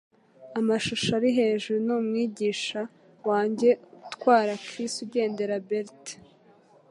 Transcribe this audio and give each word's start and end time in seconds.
Amashusho 0.59 1.09
ari 1.19 1.29
hejuru 1.39 1.77
ni 1.85 1.93
umwigisha 1.99 2.79
wanjye 3.29 3.69
utwara 4.07 4.51
Chris 4.65 4.93
ugendera 5.05 5.55
Bert. 5.67 6.03